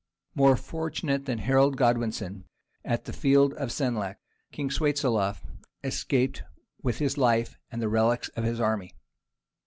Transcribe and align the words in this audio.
More 0.33 0.55
fortunate 0.55 1.25
than 1.25 1.37
Harold 1.37 1.77
Godwineson 1.77 2.45
at 2.83 3.05
the 3.05 3.13
field 3.13 3.53
of 3.53 3.71
Senlac, 3.71 4.17
King 4.51 4.69
Swiatoslaf 4.69 5.43
escaped 5.83 6.41
with 6.81 6.97
his 6.97 7.19
life 7.19 7.59
and 7.71 7.79
the 7.83 7.87
relics 7.87 8.29
of 8.29 8.43
his 8.43 8.59
army. 8.59 8.95